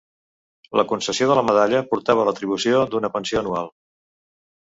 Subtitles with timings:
[0.79, 3.69] La concessió de la medalla portava l'atribució d'una pensió anual.